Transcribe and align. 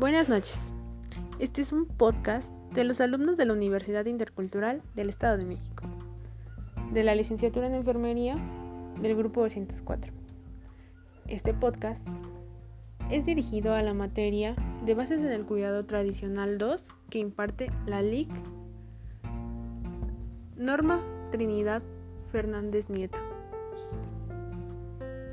Buenas 0.00 0.30
noches. 0.30 0.72
Este 1.40 1.60
es 1.60 1.74
un 1.74 1.84
podcast 1.84 2.54
de 2.72 2.84
los 2.84 3.02
alumnos 3.02 3.36
de 3.36 3.44
la 3.44 3.52
Universidad 3.52 4.06
Intercultural 4.06 4.80
del 4.94 5.10
Estado 5.10 5.36
de 5.36 5.44
México, 5.44 5.84
de 6.90 7.04
la 7.04 7.14
licenciatura 7.14 7.66
en 7.66 7.74
Enfermería 7.74 8.36
del 9.02 9.14
Grupo 9.14 9.42
204. 9.42 10.10
Este 11.28 11.52
podcast 11.52 12.08
es 13.10 13.26
dirigido 13.26 13.74
a 13.74 13.82
la 13.82 13.92
materia 13.92 14.56
de 14.86 14.94
Bases 14.94 15.20
en 15.20 15.32
el 15.32 15.44
Cuidado 15.44 15.84
Tradicional 15.84 16.56
2 16.56 16.82
que 17.10 17.18
imparte 17.18 17.70
la 17.84 18.00
LIC 18.00 18.30
Norma 20.56 21.02
Trinidad 21.30 21.82
Fernández 22.32 22.88
Nieto. 22.88 23.18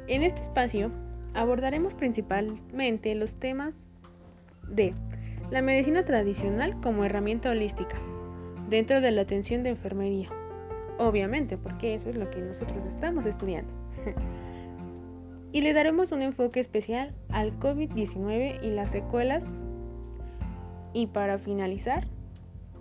En 0.08 0.24
este 0.24 0.42
espacio 0.42 0.92
abordaremos 1.34 1.94
principalmente 1.94 3.16
los 3.16 3.38
temas 3.38 3.87
de 4.70 4.94
la 5.52 5.62
medicina 5.62 6.04
tradicional 6.04 6.80
como 6.82 7.06
herramienta 7.06 7.50
holística 7.50 7.98
dentro 8.70 9.02
de 9.02 9.12
la 9.12 9.22
atención 9.22 9.64
de 9.64 9.70
enfermería. 9.70 10.30
Obviamente, 11.00 11.58
porque 11.58 11.94
eso 11.94 12.10
es 12.10 12.18
lo 12.18 12.30
que 12.30 12.42
nosotros 12.42 12.84
estamos 12.86 13.26
estudiando. 13.26 13.72
y 15.52 15.62
le 15.62 15.74
daremos 15.74 16.12
un 16.12 16.22
enfoque 16.22 16.60
especial 16.60 17.14
al 17.30 17.58
COVID-19 17.60 18.64
y 18.64 18.70
las 18.72 18.92
secuelas. 18.92 19.48
Y 20.94 21.08
para 21.08 21.38
finalizar, 21.38 22.08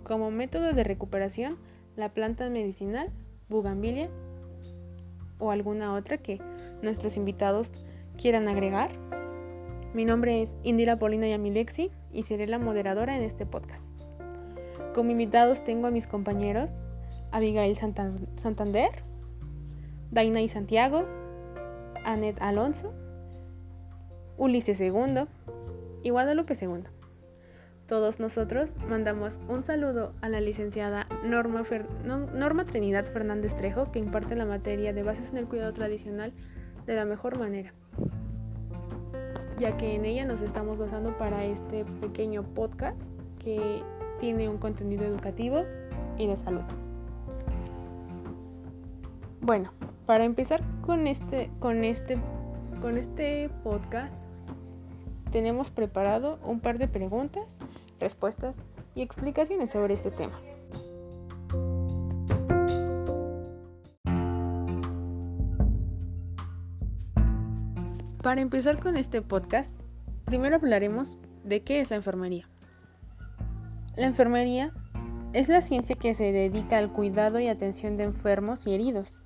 como 0.03 0.31
método 0.31 0.73
de 0.73 0.83
recuperación, 0.83 1.57
la 1.95 2.09
planta 2.09 2.49
medicinal, 2.49 3.09
bugambilia 3.49 4.09
o 5.39 5.51
alguna 5.51 5.93
otra 5.93 6.17
que 6.17 6.41
nuestros 6.81 7.17
invitados 7.17 7.71
quieran 8.17 8.47
agregar. 8.47 8.91
Mi 9.93 10.03
nombre 10.03 10.41
es 10.41 10.57
Indira 10.63 10.99
Polina 10.99 11.29
Yamilexi 11.29 11.91
y 12.11 12.23
seré 12.23 12.45
la 12.45 12.59
moderadora 12.59 13.15
en 13.15 13.23
este 13.23 13.45
podcast. 13.45 13.89
Como 14.93 15.11
invitados 15.11 15.63
tengo 15.63 15.87
a 15.87 15.91
mis 15.91 16.07
compañeros 16.07 16.71
Abigail 17.31 17.75
Santander, 17.75 18.89
Daina 20.11 20.41
y 20.41 20.49
Santiago, 20.49 21.05
Anet 22.03 22.41
Alonso, 22.41 22.93
Ulises 24.37 24.81
II 24.81 25.23
y 26.03 26.09
Guadalupe 26.09 26.53
II. 26.59 26.83
Todos 27.87 28.19
nosotros 28.19 28.73
mandamos 28.89 29.39
un 29.47 29.63
saludo 29.63 30.13
a 30.19 30.27
la 30.27 30.41
licenciada 30.41 31.07
Norma, 31.23 31.63
Norma 32.33 32.65
Trinidad 32.65 33.05
Fernández 33.05 33.55
Trejo, 33.55 33.89
que 33.93 33.99
imparte 33.99 34.35
la 34.35 34.45
materia 34.45 34.91
de 34.91 35.03
bases 35.03 35.31
en 35.31 35.37
el 35.37 35.47
cuidado 35.47 35.71
tradicional 35.73 36.33
de 36.85 36.95
la 36.95 37.05
mejor 37.05 37.39
manera 37.39 37.73
ya 39.57 39.75
que 39.77 39.95
en 39.95 40.05
ella 40.05 40.25
nos 40.25 40.41
estamos 40.41 40.77
basando 40.77 41.17
para 41.17 41.43
este 41.43 41.85
pequeño 42.01 42.43
podcast 42.43 42.99
que 43.39 43.83
tiene 44.19 44.49
un 44.49 44.57
contenido 44.57 45.05
educativo 45.05 45.63
y 46.17 46.27
de 46.27 46.37
salud. 46.37 46.63
Bueno, 49.41 49.71
para 50.05 50.25
empezar 50.25 50.61
con 50.81 51.07
este, 51.07 51.49
con 51.59 51.83
este, 51.83 52.17
con 52.81 52.97
este 52.97 53.49
podcast, 53.63 54.13
tenemos 55.31 55.69
preparado 55.69 56.39
un 56.45 56.59
par 56.59 56.77
de 56.77 56.87
preguntas, 56.87 57.45
respuestas 57.99 58.57
y 58.95 59.01
explicaciones 59.01 59.71
sobre 59.71 59.93
este 59.93 60.11
tema. 60.11 60.39
Para 68.21 68.41
empezar 68.41 68.79
con 68.79 68.97
este 68.97 69.21
podcast, 69.21 69.75
primero 70.25 70.55
hablaremos 70.55 71.17
de 71.43 71.61
qué 71.61 71.81
es 71.81 71.91
la 71.91 71.97
enfermería. 71.97 72.49
La 73.95 74.07
enfermería 74.07 74.73
es 75.33 75.49
la 75.49 75.61
ciencia 75.61 75.95
que 75.95 76.15
se 76.15 76.31
dedica 76.31 76.79
al 76.79 76.91
cuidado 76.91 77.39
y 77.39 77.47
atención 77.47 77.95
de 77.95 78.05
enfermos 78.05 78.65
y 78.65 78.73
heridos, 78.73 79.21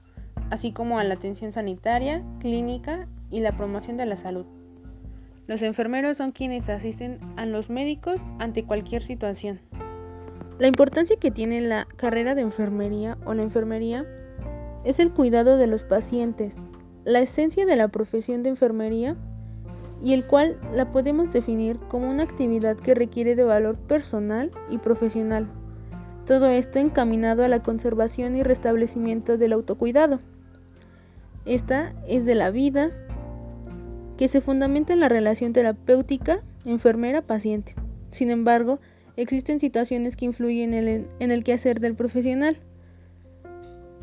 así 0.50 0.74
como 0.74 1.00
a 1.00 1.06
la 1.06 1.14
atención 1.14 1.54
sanitaria, 1.54 2.22
clínica 2.40 3.08
y 3.30 3.40
la 3.40 3.54
promoción 3.54 3.96
de 3.96 4.06
la 4.06 4.18
salud. 4.18 4.46
Los 5.48 5.62
enfermeros 5.62 6.18
son 6.18 6.34
quienes 6.34 6.68
asisten 6.68 7.18
a 7.38 7.46
los 7.46 7.70
médicos 7.70 8.22
ante 8.40 8.66
cualquier 8.66 9.04
situación. 9.04 9.62
La 10.60 10.68
importancia 10.68 11.16
que 11.16 11.32
tiene 11.32 11.62
la 11.62 11.88
carrera 11.96 12.36
de 12.36 12.42
enfermería 12.42 13.18
o 13.26 13.34
la 13.34 13.44
enfermería 13.44 14.06
es 14.84 15.00
el 15.00 15.12
cuidado 15.12 15.58
de 15.58 15.68
los 15.68 15.84
pacientes, 15.86 16.56
la 17.04 17.20
esencia 17.20 17.66
de 17.66 17.76
la 17.76 17.88
profesión 17.88 18.44
de 18.44 18.50
enfermería 18.50 19.16
y 20.04 20.14
el 20.14 20.26
cual 20.26 20.58
la 20.74 20.92
podemos 20.92 21.32
definir 21.32 21.78
como 21.88 22.10
una 22.10 22.24
actividad 22.24 22.78
que 22.78 22.96
requiere 22.96 23.36
de 23.36 23.44
valor 23.44 23.78
personal 23.78 24.52
y 24.70 24.78
profesional. 24.78 25.48
Todo 26.26 26.48
esto 26.48 26.80
encaminado 26.80 27.44
a 27.44 27.48
la 27.48 27.62
conservación 27.62 28.38
y 28.38 28.44
restablecimiento 28.44 29.38
del 29.38 29.54
autocuidado. 29.54 30.20
Esta 31.46 31.94
es 32.08 32.26
de 32.26 32.36
la 32.36 32.52
vida 32.52 32.92
que 34.18 34.28
se 34.28 34.42
fundamenta 34.42 34.94
en 34.94 35.00
la 35.00 35.10
relación 35.10 35.54
terapéutica 35.54 36.44
enfermera-paciente. 36.66 37.76
Sin 38.12 38.30
embargo, 38.30 38.80
existen 39.16 39.60
situaciones 39.60 40.16
que 40.16 40.26
influyen 40.26 40.74
en 40.74 40.88
el, 40.88 41.08
en 41.20 41.32
el 41.32 41.44
quehacer 41.44 41.80
del 41.80 41.96
profesional, 41.96 42.58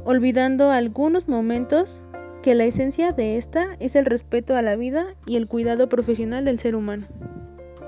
olvidando 0.05 0.71
algunos 0.71 1.29
momentos 1.29 2.03
que 2.43 2.55
la 2.55 2.65
esencia 2.65 3.13
de 3.13 3.37
esta 3.37 3.77
es 3.81 3.97
el 3.97 4.07
respeto 4.07 4.57
a 4.57 4.63
la 4.63 4.77
vida 4.77 5.15
y 5.27 5.37
el 5.37 5.49
cuidado 5.49 5.89
profesional 5.89 6.45
del 6.45 6.59
ser 6.59 6.77
humano. 6.77 7.07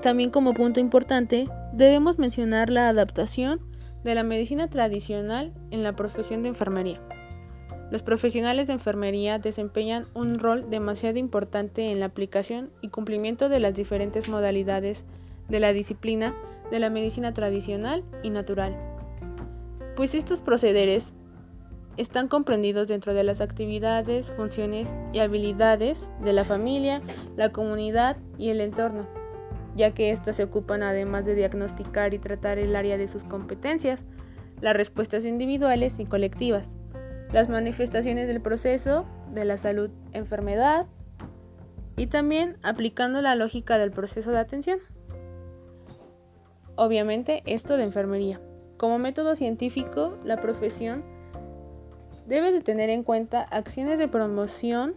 También 0.01 0.29
como 0.29 0.53
punto 0.53 0.79
importante 0.79 1.47
debemos 1.73 2.19
mencionar 2.19 2.69
la 2.69 2.89
adaptación 2.89 3.59
de 4.03 4.15
la 4.15 4.23
medicina 4.23 4.67
tradicional 4.67 5.53
en 5.69 5.83
la 5.83 5.95
profesión 5.95 6.41
de 6.41 6.49
enfermería. 6.49 6.99
Los 7.91 8.03
profesionales 8.03 8.67
de 8.67 8.73
enfermería 8.73 9.37
desempeñan 9.37 10.07
un 10.13 10.39
rol 10.39 10.69
demasiado 10.69 11.19
importante 11.19 11.91
en 11.91 11.99
la 11.99 12.07
aplicación 12.07 12.71
y 12.81 12.87
cumplimiento 12.87 13.49
de 13.49 13.59
las 13.59 13.75
diferentes 13.75 14.27
modalidades 14.29 15.03
de 15.49 15.59
la 15.59 15.73
disciplina 15.73 16.33
de 16.71 16.79
la 16.79 16.89
medicina 16.89 17.33
tradicional 17.33 18.03
y 18.23 18.29
natural, 18.29 18.77
pues 19.95 20.15
estos 20.15 20.39
procederes 20.39 21.13
están 21.97 22.27
comprendidos 22.27 22.87
dentro 22.87 23.13
de 23.13 23.23
las 23.23 23.41
actividades, 23.41 24.31
funciones 24.31 24.95
y 25.11 25.19
habilidades 25.19 26.09
de 26.23 26.33
la 26.33 26.43
familia, 26.43 27.01
la 27.35 27.51
comunidad 27.51 28.17
y 28.37 28.49
el 28.49 28.61
entorno, 28.61 29.07
ya 29.75 29.93
que 29.93 30.11
éstas 30.11 30.37
se 30.37 30.43
ocupan 30.43 30.83
además 30.83 31.25
de 31.25 31.35
diagnosticar 31.35 32.13
y 32.13 32.19
tratar 32.19 32.57
el 32.57 32.75
área 32.75 32.97
de 32.97 33.07
sus 33.07 33.23
competencias, 33.23 34.05
las 34.61 34.75
respuestas 34.75 35.25
individuales 35.25 35.99
y 35.99 36.05
colectivas, 36.05 36.69
las 37.33 37.49
manifestaciones 37.49 38.27
del 38.27 38.41
proceso 38.41 39.05
de 39.33 39.45
la 39.45 39.57
salud-enfermedad 39.57 40.87
y 41.97 42.07
también 42.07 42.57
aplicando 42.63 43.21
la 43.21 43.35
lógica 43.35 43.77
del 43.77 43.91
proceso 43.91 44.31
de 44.31 44.39
atención. 44.39 44.79
Obviamente 46.75 47.43
esto 47.45 47.77
de 47.77 47.83
enfermería. 47.83 48.41
Como 48.77 48.97
método 48.97 49.35
científico, 49.35 50.17
la 50.23 50.37
profesión 50.37 51.03
debe 52.27 52.51
de 52.51 52.61
tener 52.61 52.89
en 52.89 53.03
cuenta 53.03 53.41
acciones 53.41 53.97
de 53.97 54.07
promoción 54.07 54.95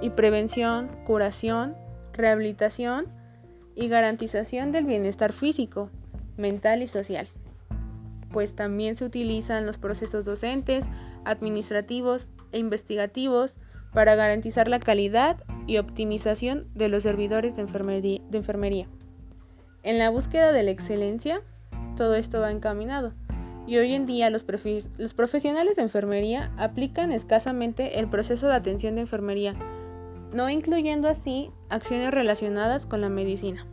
y 0.00 0.10
prevención, 0.10 0.90
curación, 1.04 1.76
rehabilitación 2.12 3.06
y 3.74 3.88
garantización 3.88 4.72
del 4.72 4.84
bienestar 4.84 5.32
físico, 5.32 5.90
mental 6.36 6.82
y 6.82 6.86
social, 6.86 7.28
pues 8.30 8.54
también 8.54 8.96
se 8.96 9.04
utilizan 9.04 9.66
los 9.66 9.78
procesos 9.78 10.24
docentes, 10.24 10.84
administrativos 11.24 12.28
e 12.52 12.58
investigativos 12.58 13.56
para 13.92 14.14
garantizar 14.14 14.68
la 14.68 14.80
calidad 14.80 15.42
y 15.66 15.78
optimización 15.78 16.66
de 16.74 16.88
los 16.88 17.02
servidores 17.02 17.54
de 17.54 17.62
enfermería. 17.62 18.88
En 19.82 19.98
la 19.98 20.10
búsqueda 20.10 20.52
de 20.52 20.62
la 20.62 20.70
excelencia, 20.70 21.42
todo 21.96 22.14
esto 22.14 22.40
va 22.40 22.50
encaminado 22.50 23.12
y 23.66 23.76
hoy 23.76 23.94
en 23.94 24.06
día 24.06 24.30
los, 24.30 24.44
profesionales 24.44 25.76
de 25.76 25.82
enfermería 25.82 26.52
aplican 26.56 27.12
escasamente 27.12 27.98
el 27.98 28.08
proceso 28.08 28.48
de 28.48 28.54
atención 28.54 28.96
de 28.96 29.02
enfermería, 29.02 29.54
no 30.32 30.50
incluyendo 30.50 31.08
así 31.08 31.50
acciones 31.68 32.10
relacionadas 32.12 32.86
con 32.86 33.00
la 33.00 33.08
medicina. 33.08 33.66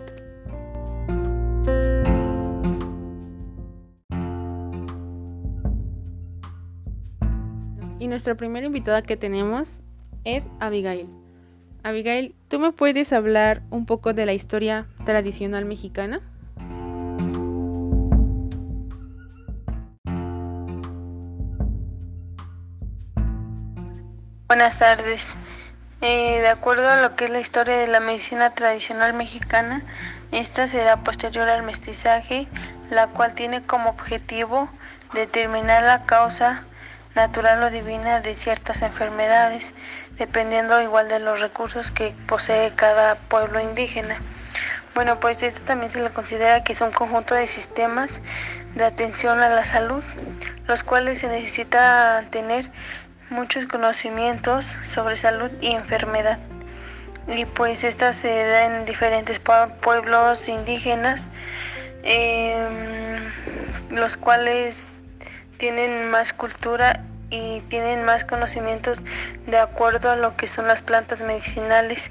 Y 8.00 8.08
nuestra 8.08 8.36
primera 8.36 8.66
invitada 8.66 9.02
que 9.02 9.18
tenemos 9.18 9.82
es 10.24 10.50
Abigail. 10.60 11.10
Abigail, 11.84 12.36
¿tú 12.48 12.60
me 12.60 12.72
puedes 12.72 13.12
hablar 13.12 13.64
un 13.72 13.86
poco 13.86 14.14
de 14.14 14.26
la 14.26 14.34
historia 14.34 14.88
tradicional 15.06 15.66
mexicana? 15.66 16.22
Buenas 24.50 24.80
tardes. 24.80 25.36
Eh, 26.02 26.40
de 26.42 26.48
acuerdo 26.48 26.90
a 26.90 27.00
lo 27.04 27.16
que 27.16 27.26
es 27.26 27.30
la 27.30 27.40
historia 27.40 27.78
de 27.78 27.86
la 27.86 28.00
medicina 28.00 28.50
tradicional 28.56 29.14
mexicana, 29.14 29.84
Esta 30.32 30.68
será 30.68 31.04
posterior 31.04 31.48
al 31.48 31.62
mestizaje, 31.62 32.48
la 32.90 33.06
cual 33.10 33.36
tiene 33.36 33.62
como 33.62 33.92
objetivo 33.92 34.68
determinar 35.14 35.84
la 35.84 36.08
causa 36.08 36.64
natural 37.14 37.62
o 37.62 37.70
divina 37.70 38.22
de 38.22 38.34
ciertas 38.34 38.82
enfermedades, 38.82 39.76
dependiendo 40.18 40.82
igual 40.82 41.10
de 41.10 41.20
los 41.20 41.42
recursos 41.42 41.92
que 41.92 42.16
posee 42.28 42.74
cada 42.74 43.18
pueblo 43.30 43.60
indígena. 43.60 44.16
Bueno, 44.96 45.20
pues 45.20 45.44
esto 45.44 45.64
también 45.64 45.92
se 45.92 46.02
le 46.02 46.10
considera 46.10 46.64
que 46.64 46.74
es 46.74 46.82
un 46.82 46.92
conjunto 46.92 47.36
de 47.36 47.46
sistemas 47.46 48.20
de 48.74 48.84
atención 48.84 49.42
a 49.44 49.50
la 49.50 49.64
salud, 49.64 50.04
los 50.66 50.82
cuales 50.82 51.20
se 51.20 51.28
necesita 51.28 52.24
tener 52.32 52.72
muchos 53.30 53.66
conocimientos 53.66 54.66
sobre 54.94 55.18
salud 55.18 55.52
y 55.62 55.68
enfermedad. 55.68 56.40
Y 57.28 57.46
pues 57.46 57.84
esta 57.84 58.14
se 58.14 58.28
da 58.28 58.66
en 58.66 58.86
diferentes 58.86 59.40
pueblos 59.40 60.50
indígenas, 60.50 61.28
em, 62.04 63.30
los 63.92 64.18
cuales 64.18 64.88
tienen 65.58 66.10
más 66.10 66.34
cultura 66.34 67.04
y 67.30 67.62
tienen 67.70 68.04
más 68.04 68.24
conocimientos 68.24 69.02
de 69.46 69.60
acuerdo 69.60 70.10
a 70.10 70.16
lo 70.16 70.36
que 70.36 70.48
son 70.48 70.68
las 70.68 70.82
plantas 70.82 71.20
medicinales 71.20 72.10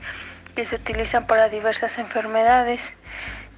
que 0.54 0.64
se 0.64 0.76
utilizan 0.76 1.26
para 1.26 1.48
diversas 1.48 1.98
enfermedades. 1.98 2.92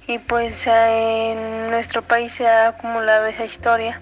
Y 0.07 0.17
pues 0.17 0.65
en 0.65 1.69
nuestro 1.69 2.01
país 2.01 2.33
se 2.33 2.47
ha 2.47 2.69
acumulado 2.69 3.27
esa 3.27 3.45
historia 3.45 4.01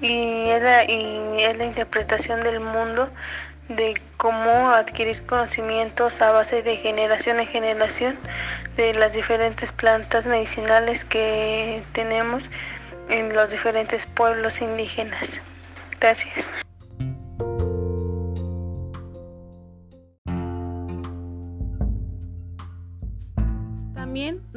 y 0.00 0.48
es 0.50 0.62
la, 0.62 0.84
y 0.84 1.42
es 1.42 1.56
la 1.56 1.64
interpretación 1.64 2.40
del 2.40 2.60
mundo 2.60 3.10
de 3.68 4.00
cómo 4.16 4.70
adquirir 4.70 5.24
conocimientos 5.26 6.20
a 6.20 6.32
base 6.32 6.62
de 6.62 6.76
generación 6.76 7.38
en 7.38 7.46
generación 7.46 8.18
de 8.76 8.94
las 8.94 9.12
diferentes 9.12 9.72
plantas 9.72 10.26
medicinales 10.26 11.04
que 11.04 11.82
tenemos 11.92 12.50
en 13.08 13.34
los 13.34 13.50
diferentes 13.50 14.06
pueblos 14.06 14.60
indígenas. 14.60 15.40
Gracias. 16.00 16.52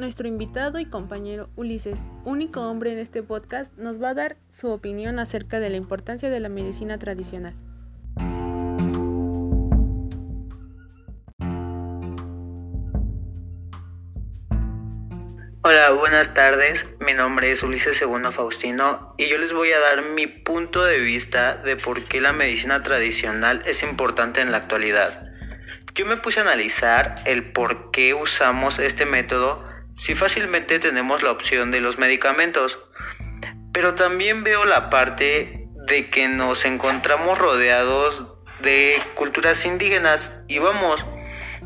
Nuestro 0.04 0.28
invitado 0.28 0.78
y 0.78 0.84
compañero 0.84 1.48
Ulises, 1.56 1.98
único 2.26 2.60
hombre 2.60 2.92
en 2.92 2.98
este 2.98 3.22
podcast, 3.22 3.74
nos 3.78 4.02
va 4.02 4.10
a 4.10 4.14
dar 4.14 4.36
su 4.50 4.68
opinión 4.68 5.18
acerca 5.18 5.60
de 5.60 5.70
la 5.70 5.78
importancia 5.78 6.28
de 6.28 6.40
la 6.40 6.50
medicina 6.50 6.98
tradicional. 6.98 7.54
Hola, 15.62 15.92
buenas 15.98 16.34
tardes. 16.34 16.98
Mi 17.00 17.14
nombre 17.14 17.50
es 17.50 17.62
Ulises 17.62 17.96
Segundo 17.96 18.30
Faustino 18.30 19.08
y 19.16 19.28
yo 19.28 19.38
les 19.38 19.54
voy 19.54 19.72
a 19.72 19.80
dar 19.80 20.02
mi 20.02 20.26
punto 20.26 20.84
de 20.84 20.98
vista 20.98 21.56
de 21.56 21.76
por 21.76 22.04
qué 22.04 22.20
la 22.20 22.34
medicina 22.34 22.82
tradicional 22.82 23.62
es 23.64 23.82
importante 23.82 24.42
en 24.42 24.52
la 24.52 24.58
actualidad. 24.58 25.30
Yo 25.94 26.04
me 26.04 26.18
puse 26.18 26.40
a 26.40 26.42
analizar 26.42 27.14
el 27.24 27.52
por 27.52 27.90
qué 27.90 28.12
usamos 28.12 28.78
este 28.78 29.06
método 29.06 29.72
si 29.96 30.14
fácilmente 30.14 30.78
tenemos 30.78 31.22
la 31.22 31.30
opción 31.30 31.70
de 31.70 31.80
los 31.80 31.98
medicamentos. 31.98 32.78
Pero 33.72 33.94
también 33.94 34.44
veo 34.44 34.64
la 34.64 34.90
parte 34.90 35.68
de 35.86 36.08
que 36.08 36.28
nos 36.28 36.64
encontramos 36.64 37.38
rodeados 37.38 38.26
de 38.62 38.96
culturas 39.14 39.66
indígenas 39.66 40.44
y 40.48 40.58
vamos, 40.58 41.04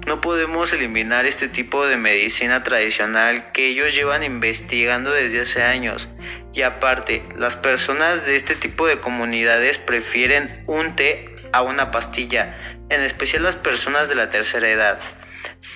no 0.06 0.20
podemos 0.20 0.72
eliminar 0.72 1.26
este 1.26 1.48
tipo 1.48 1.86
de 1.86 1.96
medicina 1.96 2.62
tradicional 2.62 3.52
que 3.52 3.69
ellos 3.69 3.94
llevan 3.94 4.22
investigando 4.22 5.10
desde 5.12 5.40
hace 5.40 5.62
años. 5.62 6.08
Y 6.54 6.62
aparte, 6.62 7.22
las 7.36 7.56
personas 7.56 8.25
de 8.26 8.36
este 8.36 8.54
tipo 8.54 8.86
de 8.86 8.98
comunidades 8.98 9.78
prefieren 9.78 10.64
un 10.66 10.96
té 10.96 11.34
a 11.52 11.62
una 11.62 11.90
pastilla 11.90 12.56
en 12.90 13.02
especial 13.02 13.42
las 13.42 13.56
personas 13.56 14.08
de 14.08 14.14
la 14.14 14.30
tercera 14.30 14.69
edad. 14.69 14.98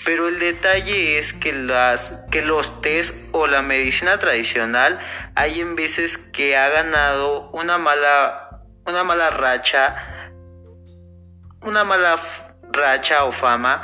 Pero 0.05 0.29
el 0.29 0.39
detalle 0.39 1.19
es 1.19 1.33
que, 1.33 1.53
las, 1.53 2.25
que 2.31 2.43
los 2.43 2.81
test 2.83 3.15
o 3.33 3.47
la 3.47 3.63
medicina 3.63 4.19
tradicional 4.19 4.99
hay 5.35 5.61
en 5.61 5.75
veces 5.75 6.17
que 6.19 6.57
ha 6.57 6.69
ganado 6.69 7.51
una 7.53 7.79
mala, 7.79 8.63
una 8.87 9.05
mala 9.05 9.31
racha, 9.31 10.31
una 11.63 11.85
mala 11.85 12.17
racha 12.73 13.25
o 13.25 13.33
fama, 13.33 13.83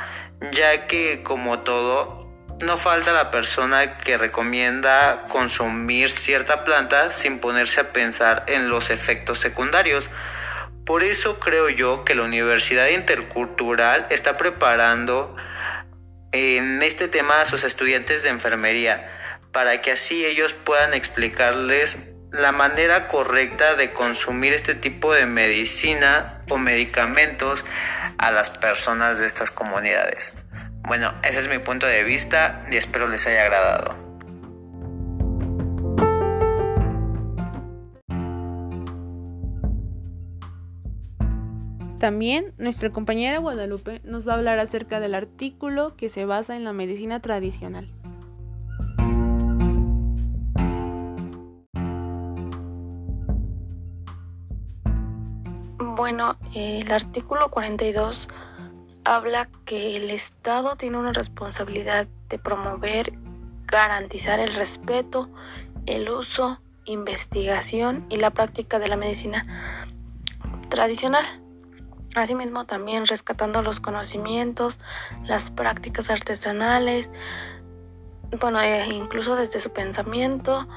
ya 0.51 0.87
que 0.87 1.23
como 1.23 1.59
todo, 1.59 2.19
no 2.61 2.77
falta 2.77 3.13
la 3.13 3.31
persona 3.31 3.97
que 3.99 4.17
recomienda 4.17 5.23
consumir 5.29 6.09
cierta 6.09 6.65
planta 6.65 7.11
sin 7.11 7.39
ponerse 7.39 7.81
a 7.81 7.93
pensar 7.93 8.43
en 8.47 8.69
los 8.69 8.89
efectos 8.89 9.39
secundarios. 9.39 10.09
Por 10.85 11.03
eso 11.03 11.39
creo 11.39 11.69
yo 11.69 12.03
que 12.03 12.15
la 12.15 12.23
Universidad 12.23 12.87
Intercultural 12.87 14.07
está 14.09 14.37
preparando 14.37 15.35
en 16.31 16.81
este 16.81 17.07
tema 17.07 17.41
a 17.41 17.45
sus 17.45 17.63
estudiantes 17.63 18.23
de 18.23 18.29
enfermería 18.29 19.15
para 19.51 19.81
que 19.81 19.91
así 19.91 20.25
ellos 20.25 20.53
puedan 20.53 20.93
explicarles 20.93 22.13
la 22.31 22.51
manera 22.51 23.07
correcta 23.07 23.75
de 23.75 23.91
consumir 23.91 24.53
este 24.53 24.75
tipo 24.75 25.13
de 25.13 25.25
medicina 25.25 26.43
o 26.49 26.57
medicamentos 26.57 27.63
a 28.17 28.31
las 28.31 28.49
personas 28.51 29.17
de 29.17 29.25
estas 29.25 29.49
comunidades. 29.49 30.33
Bueno, 30.81 31.13
ese 31.23 31.39
es 31.39 31.47
mi 31.47 31.57
punto 31.57 31.87
de 31.87 32.03
vista 32.03 32.65
y 32.71 32.77
espero 32.77 33.07
les 33.07 33.25
haya 33.25 33.43
agradado. 33.43 34.08
También 41.99 42.53
nuestra 42.57 42.91
compañera 42.91 43.39
Guadalupe 43.39 43.99
nos 44.05 44.25
va 44.25 44.31
a 44.31 44.37
hablar 44.37 44.57
acerca 44.57 45.01
del 45.01 45.15
artículo 45.15 45.97
que 45.97 46.07
se 46.07 46.23
basa 46.23 46.55
en 46.55 46.63
la 46.63 46.71
medicina 46.71 47.19
tradicional. 47.19 47.91
Bueno, 55.97 56.37
el 56.55 56.89
artículo 56.89 57.51
42 57.51 58.29
habla 59.03 59.49
que 59.65 59.97
el 59.97 60.09
Estado 60.09 60.77
tiene 60.77 60.97
una 60.97 61.11
responsabilidad 61.11 62.07
de 62.29 62.39
promover, 62.39 63.11
garantizar 63.65 64.39
el 64.39 64.55
respeto, 64.55 65.27
el 65.85 66.09
uso, 66.09 66.61
investigación 66.85 68.05
y 68.07 68.15
la 68.15 68.29
práctica 68.29 68.79
de 68.79 68.87
la 68.87 68.95
medicina 68.95 69.45
tradicional 70.69 71.25
Asimismo, 72.15 72.65
también 72.65 73.05
rescatando 73.05 73.61
los 73.61 73.79
conocimientos, 73.79 74.79
las 75.25 75.51
prácticas 75.51 76.09
artesanales, 76.09 77.11
bueno, 78.39 78.59
e 78.61 78.87
incluso 78.87 79.35
desde 79.35 79.59
su 79.59 79.71
pensamiento 79.71 80.67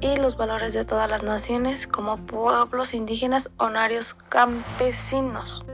y 0.00 0.16
los 0.16 0.36
valores 0.36 0.72
de 0.72 0.84
todas 0.84 1.08
las 1.08 1.22
naciones 1.22 1.86
como 1.86 2.16
pueblos 2.26 2.92
indígenas, 2.92 3.48
honarios, 3.58 4.14
campesinos. 4.28 5.64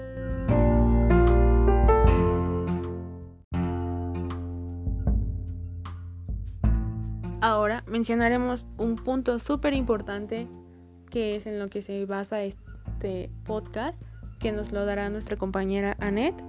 Ahora 7.43 7.83
mencionaremos 7.87 8.67
un 8.77 8.97
punto 8.97 9.39
súper 9.39 9.73
importante 9.73 10.47
que 11.11 11.37
es 11.37 11.47
en 11.47 11.59
lo 11.59 11.69
que 11.69 11.81
se 11.81 12.05
basa 12.05 12.43
este 12.43 13.31
podcast 13.45 14.01
que 14.41 14.51
nos 14.51 14.73
lo 14.73 14.85
dará 14.85 15.09
nuestra 15.11 15.37
compañera 15.37 15.97
Annette. 16.01 16.43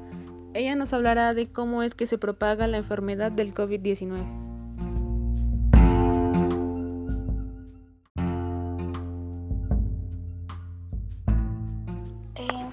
Ella 0.55 0.75
nos 0.75 0.93
hablará 0.93 1.35
de 1.35 1.51
cómo 1.51 1.83
es 1.83 1.93
que 1.93 2.07
se 2.07 2.17
propaga 2.17 2.65
la 2.65 2.77
enfermedad 2.77 3.31
del 3.31 3.53
COVID-19. 3.53 4.25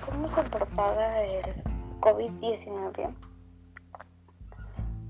¿Cómo 0.04 0.28
se 0.28 0.42
propaga 0.44 1.22
el 1.22 1.62
COVID-19? 2.00 3.14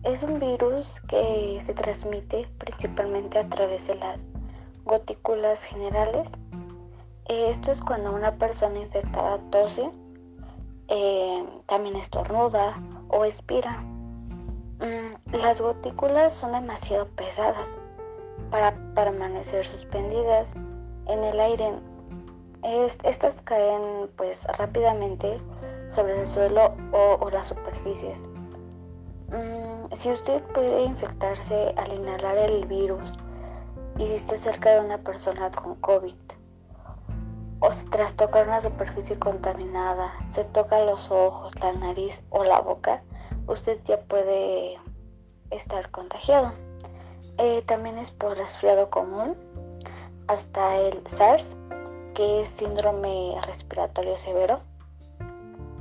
Es 0.05 0.23
un 0.23 0.38
virus 0.38 1.00
que 1.09 1.59
se 1.61 1.75
transmite 1.75 2.49
principalmente 2.59 3.38
a 3.38 3.49
través 3.49 3.87
de 3.88 3.97
las 3.97 4.29
gotículas 4.85 5.65
generales 5.65 6.33
esto 7.28 7.70
es 7.70 7.80
cuando 7.82 8.12
una 8.12 8.37
persona 8.37 8.78
infectada 8.78 9.38
tose, 9.50 9.90
eh, 10.88 11.44
también 11.66 11.97
estornuda 11.97 12.82
o 13.08 13.25
expira. 13.25 13.85
Mm, 14.80 15.37
las 15.37 15.61
gotículas 15.61 16.32
son 16.32 16.52
demasiado 16.52 17.06
pesadas 17.08 17.76
para 18.50 18.75
permanecer 18.94 19.64
suspendidas 19.64 20.54
en 21.06 21.25
el 21.25 21.38
aire. 21.40 21.75
estas 22.62 23.42
caen 23.42 24.11
pues 24.16 24.47
rápidamente 24.56 25.40
sobre 25.88 26.20
el 26.20 26.26
suelo 26.26 26.75
o, 26.92 27.30
las 27.30 27.49
superficies. 27.49 28.28
Mm, 29.28 29.94
si 29.94 30.11
usted 30.11 30.42
puede 30.54 30.82
infectarse 30.82 31.75
al 31.76 31.92
inhalar 31.92 32.38
el 32.38 32.66
virus 32.66 33.16
y 33.99 34.06
si 34.06 34.14
está 34.14 34.37
cerca 34.37 34.70
de 34.70 34.80
una 34.80 34.99
persona 34.99 35.50
con 35.50 35.75
COVID, 35.76 36.14
tras 37.91 38.15
tocar 38.15 38.47
una 38.47 38.61
superficie 38.61 39.19
contaminada, 39.19 40.12
se 40.29 40.45
toca 40.45 40.81
los 40.81 41.11
ojos, 41.11 41.53
la 41.61 41.73
nariz 41.73 42.23
o 42.31 42.45
la 42.45 42.61
boca, 42.61 43.03
usted 43.47 43.79
ya 43.85 44.00
puede 44.00 44.79
estar 45.50 45.91
contagiado. 45.91 46.53
Eh, 47.38 47.62
también 47.62 47.99
es 47.99 48.11
por 48.11 48.37
resfriado 48.37 48.91
común, 48.91 49.37
hasta 50.29 50.77
el 50.77 51.07
SARS, 51.07 51.57
que 52.15 52.43
es 52.43 52.49
síndrome 52.49 53.35
respiratorio 53.47 54.17
severo. 54.19 54.61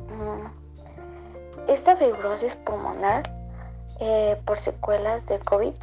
Mm, 0.10 0.48
esta 1.68 1.96
fibrosis 1.96 2.56
pulmonar 2.56 3.32
eh, 4.00 4.40
por 4.46 4.58
secuelas 4.58 5.26
de 5.28 5.40
COVID 5.40 5.74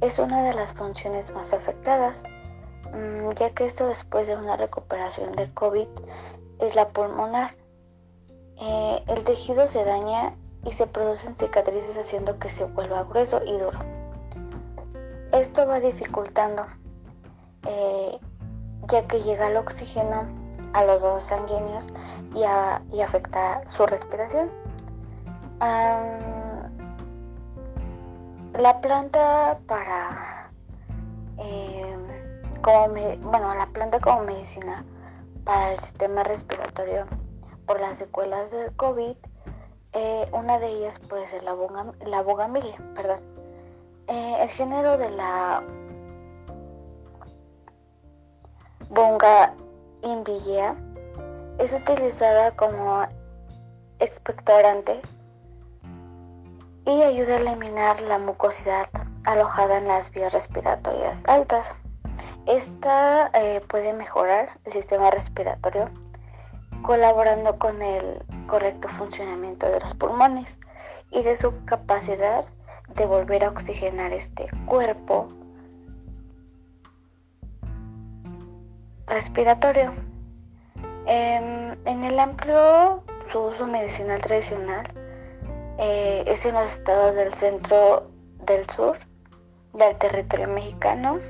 es 0.00 0.18
una 0.18 0.42
de 0.42 0.54
las 0.54 0.74
funciones 0.74 1.32
más 1.32 1.52
afectadas 1.52 2.22
ya 3.36 3.50
que 3.50 3.64
esto 3.64 3.86
después 3.86 4.26
de 4.26 4.36
una 4.36 4.56
recuperación 4.56 5.32
del 5.32 5.52
COVID 5.54 5.88
es 6.60 6.74
la 6.74 6.88
pulmonar. 6.88 7.54
Eh, 8.60 9.02
el 9.06 9.22
tejido 9.24 9.66
se 9.66 9.84
daña 9.84 10.34
y 10.64 10.72
se 10.72 10.86
producen 10.86 11.36
cicatrices 11.36 11.96
haciendo 11.96 12.38
que 12.38 12.50
se 12.50 12.64
vuelva 12.64 13.04
grueso 13.04 13.40
y 13.44 13.52
duro. 13.52 13.78
Esto 15.32 15.66
va 15.66 15.78
dificultando, 15.78 16.66
eh, 17.66 18.18
ya 18.88 19.06
que 19.06 19.22
llega 19.22 19.48
el 19.48 19.56
oxígeno 19.56 20.26
a 20.72 20.84
los 20.84 21.00
vasos 21.00 21.24
sanguíneos 21.24 21.88
y, 22.34 23.00
afecta 23.00 23.66
su 23.66 23.86
respiración. 23.86 24.50
la 28.54 28.80
planta 28.80 29.58
para 29.68 30.50
eh, 31.38 31.97
como 32.62 32.88
bueno, 32.88 33.54
la 33.54 33.66
planta 33.66 34.00
como 34.00 34.24
medicina 34.24 34.84
para 35.44 35.72
el 35.72 35.78
sistema 35.78 36.22
respiratorio 36.22 37.06
por 37.66 37.80
las 37.80 37.98
secuelas 37.98 38.50
del 38.50 38.74
COVID. 38.76 39.16
Eh, 39.92 40.28
una 40.32 40.58
de 40.58 40.68
ellas 40.68 40.98
puede 40.98 41.26
ser 41.26 41.42
la, 41.42 41.54
la 42.06 42.22
bogamilia, 42.22 42.76
perdón. 42.94 43.20
Eh, 44.06 44.36
el 44.40 44.48
género 44.48 44.98
de 44.98 45.10
la 45.10 45.62
bonga 48.90 49.54
invillea 50.02 50.74
es 51.58 51.74
utilizada 51.74 52.52
como 52.52 53.06
expectorante 53.98 55.02
y 56.86 57.02
ayuda 57.02 57.34
a 57.34 57.38
eliminar 57.38 58.00
la 58.00 58.18
mucosidad 58.18 58.88
alojada 59.26 59.78
en 59.78 59.88
las 59.88 60.10
vías 60.10 60.32
respiratorias 60.32 61.24
altas. 61.26 61.74
Esta 62.48 63.30
eh, 63.34 63.60
puede 63.68 63.92
mejorar 63.92 64.58
el 64.64 64.72
sistema 64.72 65.10
respiratorio 65.10 65.90
colaborando 66.80 67.56
con 67.56 67.82
el 67.82 68.24
correcto 68.46 68.88
funcionamiento 68.88 69.68
de 69.68 69.78
los 69.80 69.92
pulmones 69.92 70.58
y 71.10 71.22
de 71.24 71.36
su 71.36 71.52
capacidad 71.66 72.46
de 72.94 73.04
volver 73.04 73.44
a 73.44 73.50
oxigenar 73.50 74.14
este 74.14 74.48
cuerpo 74.64 75.28
respiratorio. 79.08 79.92
Em, 81.04 81.76
en 81.84 82.02
el 82.02 82.18
amplio 82.18 83.02
su 83.30 83.40
uso 83.40 83.66
medicinal 83.66 84.22
tradicional 84.22 84.86
eh, 85.78 86.24
es 86.26 86.46
en 86.46 86.54
los 86.54 86.72
estados 86.72 87.14
del 87.14 87.34
centro 87.34 88.10
del 88.46 88.66
sur 88.70 88.96
del 89.74 89.98
territorio 89.98 90.48
mexicano 90.48 91.20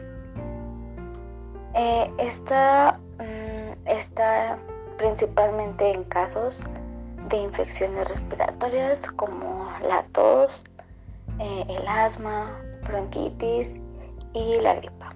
eh, 1.75 2.10
esta 2.18 2.98
mm, 3.18 3.88
está 3.88 4.58
principalmente 4.96 5.92
en 5.92 6.04
casos 6.04 6.58
de 7.28 7.37
infecciones 7.37 8.08
respiratorias 8.08 9.06
como 9.12 9.70
la 9.82 10.02
tos, 10.12 10.50
eh, 11.38 11.64
el 11.68 11.87
asma, 11.87 12.50
bronquitis 12.87 13.78
y 14.32 14.56
la 14.60 14.75
gripa. 14.75 15.07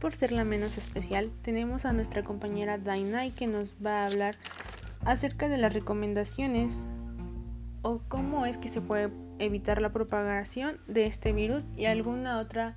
Por 0.00 0.14
ser 0.14 0.32
la 0.32 0.44
menos 0.44 0.78
especial, 0.78 1.30
tenemos 1.42 1.84
a 1.84 1.92
nuestra 1.92 2.24
compañera 2.24 2.78
Dainai 2.78 3.30
que 3.30 3.46
nos 3.46 3.74
va 3.84 3.96
a 3.96 4.06
hablar 4.06 4.34
acerca 5.04 5.48
de 5.48 5.58
las 5.58 5.74
recomendaciones 5.74 6.84
o 7.82 8.00
cómo 8.08 8.46
es 8.46 8.58
que 8.58 8.68
se 8.68 8.80
puede 8.80 9.10
evitar 9.38 9.80
la 9.80 9.92
propagación 9.92 10.78
de 10.86 11.06
este 11.06 11.32
virus 11.32 11.64
y 11.76 11.86
alguna 11.86 12.38
otra 12.38 12.76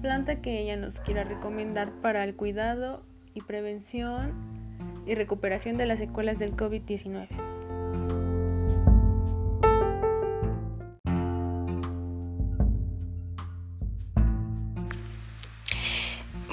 planta 0.00 0.40
que 0.40 0.60
ella 0.60 0.76
nos 0.76 1.00
quiera 1.00 1.24
recomendar 1.24 1.92
para 2.00 2.24
el 2.24 2.34
cuidado 2.34 3.02
y 3.34 3.42
prevención 3.42 4.32
y 5.06 5.14
recuperación 5.14 5.76
de 5.76 5.86
las 5.86 5.98
secuelas 5.98 6.38
del 6.38 6.56
COVID-19. 6.56 7.49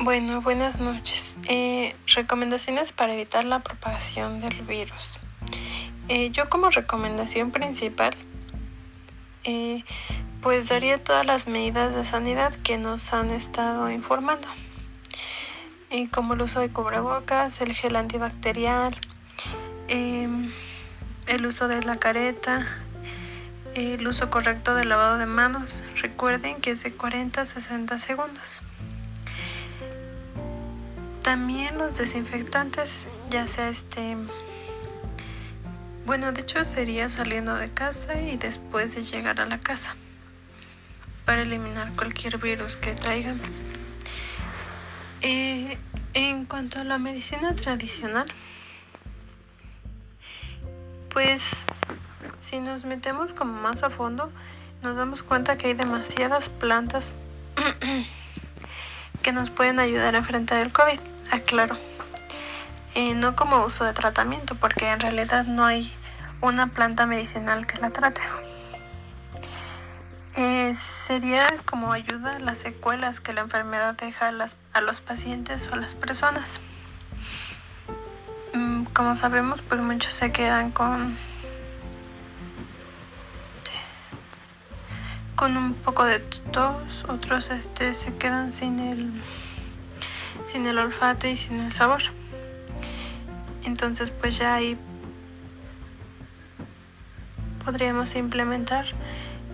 Bueno, 0.08 0.40
buenas 0.40 0.80
noches. 0.80 1.36
Eh, 1.50 1.94
recomendaciones 2.16 2.94
para 2.94 3.12
evitar 3.12 3.44
la 3.44 3.60
propagación 3.60 4.40
del 4.40 4.62
virus. 4.62 5.20
Eh, 6.08 6.30
yo 6.32 6.50
como 6.50 6.70
recomendación 6.70 7.52
principal, 7.52 8.14
eh, 9.44 9.84
pues 10.42 10.70
daría 10.70 11.04
todas 11.04 11.26
las 11.26 11.50
medidas 11.50 11.94
de 11.94 12.06
sanidad 12.06 12.54
que 12.64 12.78
nos 12.78 13.12
han 13.12 13.32
estado 13.32 13.92
informando. 13.92 14.48
como 16.12 16.36
el 16.36 16.42
uso 16.42 16.62
de 16.62 16.70
cubrebocas, 16.70 17.60
el 17.60 17.74
gel 17.74 17.98
antibacterial, 17.98 18.96
em, 19.90 20.54
el 21.26 21.46
uso 21.46 21.68
de 21.68 21.84
la 21.84 21.98
careta, 21.98 22.66
el 23.76 24.08
uso 24.08 24.30
correcto 24.30 24.74
del 24.74 24.88
lavado 24.88 25.18
de 25.18 25.26
manos. 25.26 25.84
Recuerden 26.02 26.62
que 26.62 26.72
es 26.72 26.82
de 26.84 26.94
40 26.94 27.42
a 27.42 27.46
60 27.46 28.00
segundos. 28.00 28.62
También 31.28 31.78
los 31.78 31.94
desinfectantes, 31.94 33.06
ya 33.30 33.50
sea 33.50 33.68
este... 33.68 34.16
Bueno, 36.06 36.32
de 36.32 36.40
hecho 36.40 36.64
sería 36.64 37.10
saliendo 37.10 37.54
de 37.56 37.68
casa 37.68 38.18
y 38.22 38.38
después 38.38 38.96
de 38.96 39.04
llegar 39.04 39.42
a 39.42 39.46
la 39.46 39.60
casa 39.60 39.98
para 41.26 41.42
eliminar 41.42 41.92
cualquier 41.98 42.38
virus 42.38 42.78
que 42.78 42.94
traigamos. 42.94 43.60
Eh, 45.20 45.78
en 46.14 46.46
cuanto 46.46 46.80
a 46.80 46.86
la 46.86 46.98
medicina 46.98 47.54
tradicional, 47.56 48.32
pues 51.10 51.66
si 52.40 52.62
nos 52.62 52.86
metemos 52.86 53.34
como 53.34 53.52
más 53.52 53.84
a 53.84 53.90
fondo, 53.90 54.32
nos 54.82 54.96
damos 54.96 55.24
cuenta 55.24 55.58
que 55.58 55.68
hay 55.68 55.74
demasiadas 55.74 56.48
plantas 56.48 57.12
que 59.24 59.34
nos 59.34 59.50
pueden 59.50 59.82
ayudar 59.82 60.16
a 60.16 60.20
enfrentar 60.20 60.62
el 60.62 60.72
COVID 60.72 61.02
aclaro. 61.32 61.78
Eh, 62.96 63.14
no 63.14 63.36
como 63.36 63.66
uso 63.66 63.84
de 63.84 63.94
tratamiento, 63.94 64.56
porque 64.56 64.90
en 64.90 65.00
realidad 65.00 65.46
no 65.46 65.66
hay 65.66 65.94
una 66.42 66.68
planta 66.68 67.06
medicinal 67.06 67.68
que 67.68 67.80
la 67.80 67.90
trate. 67.92 68.22
Eh, 70.36 70.74
sería 70.76 71.48
como 71.66 71.94
ayuda 71.94 72.32
a 72.32 72.40
las 72.40 72.60
secuelas 72.60 73.20
que 73.20 73.34
la 73.34 73.42
enfermedad 73.42 73.96
deja 73.96 74.28
a, 74.74 74.82
los 74.82 75.02
pacientes 75.02 75.68
o 75.72 75.74
a 75.74 75.78
las 75.78 75.96
personas. 75.96 76.60
Mm, 78.54 78.84
como 78.86 79.16
sabemos, 79.16 79.62
pues 79.64 79.82
muchos 79.82 80.14
se 80.14 80.32
quedan 80.32 80.72
con 80.72 81.18
con 85.36 85.56
un 85.56 85.76
poco 85.76 86.04
de 86.04 86.20
tos, 86.52 87.06
otros 87.08 87.52
este 87.52 87.94
se 87.94 88.16
quedan 88.18 88.52
sin 88.52 88.80
el 88.80 89.22
sin 90.52 90.66
el 90.66 90.78
olfato 90.78 91.28
y 91.28 91.36
sin 91.36 91.60
el 91.60 91.72
sabor. 91.72 92.02
Entonces 93.66 94.12
pues 94.12 94.38
ya 94.38 94.56
ahí 94.56 94.78
podríamos 97.64 98.16
implementar 98.16 98.86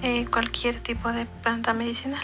eh, 0.01 0.25
cualquier 0.31 0.79
tipo 0.79 1.11
de 1.11 1.25
planta 1.25 1.73
medicinal. 1.73 2.21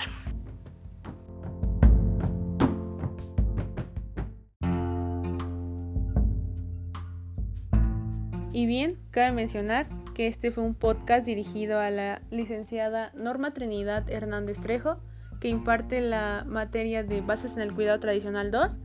Y 8.52 8.66
bien, 8.66 9.00
cabe 9.12 9.32
mencionar 9.32 9.88
que 10.14 10.28
este 10.28 10.52
fue 10.52 10.66
un 10.66 10.76
podcast 10.76 11.26
dirigido 11.26 11.80
a 11.80 11.90
la 11.90 12.22
licenciada 12.30 13.12
Norma 13.16 13.54
Trinidad 13.54 14.10
Hernández 14.10 14.60
Trejo, 14.60 14.98
que 15.40 15.48
imparte 15.48 16.02
la 16.02 16.46
materia 16.48 17.04
de 17.04 17.22
Bases 17.22 17.56
en 17.56 17.62
el 17.62 17.74
Cuidado 17.74 18.00
Tradicional 18.00 18.52
2 18.52 18.78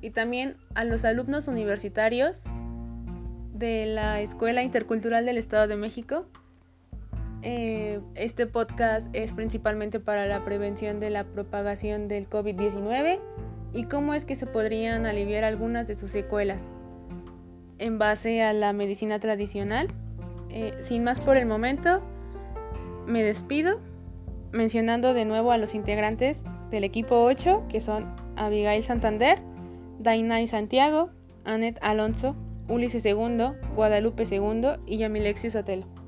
y 0.00 0.10
también 0.10 0.56
a 0.74 0.84
los 0.84 1.04
alumnos 1.04 1.48
universitarios 1.48 2.42
de 3.54 3.86
la 3.86 4.20
Escuela 4.20 4.62
Intercultural 4.62 5.26
del 5.26 5.38
Estado 5.38 5.68
de 5.68 5.76
México. 5.76 6.26
Eh, 7.42 8.00
este 8.14 8.46
podcast 8.46 9.08
es 9.14 9.32
principalmente 9.32 10.00
para 10.00 10.26
la 10.26 10.44
prevención 10.44 11.00
de 11.00 11.10
la 11.10 11.24
propagación 11.24 12.08
del 12.08 12.28
COVID-19 12.28 13.20
y 13.72 13.84
cómo 13.84 14.14
es 14.14 14.24
que 14.24 14.34
se 14.34 14.46
podrían 14.46 15.06
aliviar 15.06 15.44
algunas 15.44 15.86
de 15.86 15.94
sus 15.94 16.10
secuelas 16.10 16.70
en 17.78 17.98
base 17.98 18.42
a 18.42 18.52
la 18.52 18.72
medicina 18.72 19.20
tradicional. 19.20 19.88
Eh, 20.50 20.74
sin 20.80 21.04
más 21.04 21.20
por 21.20 21.36
el 21.36 21.46
momento, 21.46 22.02
me 23.06 23.22
despido 23.22 23.80
mencionando 24.52 25.14
de 25.14 25.24
nuevo 25.24 25.52
a 25.52 25.58
los 25.58 25.74
integrantes 25.74 26.44
del 26.70 26.84
equipo 26.84 27.22
8, 27.22 27.66
que 27.68 27.80
son 27.80 28.14
Abigail 28.36 28.82
Santander, 28.82 29.40
Dainay 29.98 30.46
Santiago, 30.46 31.10
Anet 31.44 31.78
Alonso, 31.82 32.36
Ulises 32.68 33.04
II, 33.04 33.52
Guadalupe 33.74 34.24
II 34.30 34.80
y 34.86 34.98
Yamilexis 34.98 35.52
Sotelo. 35.52 35.99